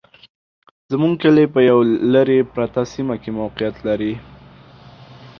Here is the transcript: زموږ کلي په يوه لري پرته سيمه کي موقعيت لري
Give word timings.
زموږ 0.91 1.13
کلي 1.23 1.45
په 1.53 1.59
يوه 1.69 1.83
لري 2.13 2.39
پرته 2.53 2.81
سيمه 2.93 3.15
کي 3.21 3.29
موقعيت 3.39 3.75
لري 3.87 4.13